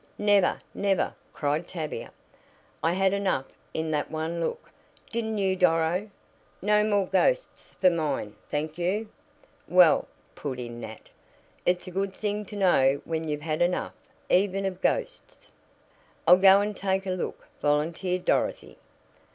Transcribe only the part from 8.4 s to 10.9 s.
thank you!" "Well," put in